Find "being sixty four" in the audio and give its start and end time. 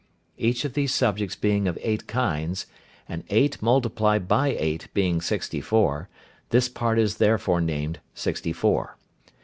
4.95-6.09